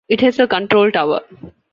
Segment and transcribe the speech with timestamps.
[0.09, 1.21] It has a control tower.